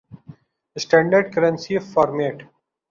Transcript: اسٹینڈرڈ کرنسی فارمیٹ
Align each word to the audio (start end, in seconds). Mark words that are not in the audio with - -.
اسٹینڈرڈ 0.75 1.25
کرنسی 1.33 1.77
فارمیٹ 1.91 2.37